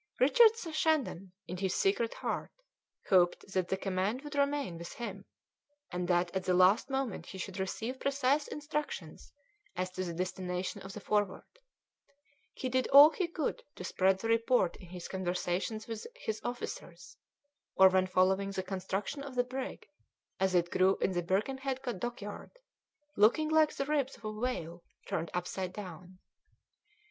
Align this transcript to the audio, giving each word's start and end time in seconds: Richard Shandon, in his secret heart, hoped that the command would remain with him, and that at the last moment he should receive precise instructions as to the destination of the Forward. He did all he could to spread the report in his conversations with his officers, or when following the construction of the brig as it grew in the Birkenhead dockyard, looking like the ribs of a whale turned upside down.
Richard 0.19 0.57
Shandon, 0.57 1.31
in 1.47 1.57
his 1.57 1.75
secret 1.75 2.15
heart, 2.15 2.49
hoped 3.09 3.45
that 3.53 3.67
the 3.67 3.77
command 3.77 4.23
would 4.23 4.33
remain 4.33 4.79
with 4.79 4.93
him, 4.93 5.25
and 5.91 6.07
that 6.07 6.35
at 6.35 6.45
the 6.45 6.55
last 6.55 6.89
moment 6.89 7.27
he 7.27 7.37
should 7.37 7.59
receive 7.59 7.99
precise 7.99 8.47
instructions 8.47 9.31
as 9.75 9.91
to 9.91 10.03
the 10.03 10.15
destination 10.15 10.81
of 10.81 10.93
the 10.93 10.99
Forward. 10.99 11.43
He 12.55 12.67
did 12.67 12.87
all 12.87 13.11
he 13.11 13.27
could 13.27 13.61
to 13.75 13.83
spread 13.83 14.17
the 14.17 14.27
report 14.27 14.75
in 14.77 14.87
his 14.87 15.07
conversations 15.07 15.85
with 15.87 16.07
his 16.15 16.41
officers, 16.43 17.15
or 17.75 17.87
when 17.89 18.07
following 18.07 18.49
the 18.49 18.63
construction 18.63 19.21
of 19.21 19.35
the 19.35 19.43
brig 19.43 19.85
as 20.39 20.55
it 20.55 20.71
grew 20.71 20.97
in 20.97 21.11
the 21.11 21.21
Birkenhead 21.21 21.79
dockyard, 21.99 22.49
looking 23.15 23.49
like 23.49 23.75
the 23.75 23.85
ribs 23.85 24.17
of 24.17 24.23
a 24.25 24.31
whale 24.31 24.81
turned 25.07 25.29
upside 25.35 25.71
down. 25.73 26.17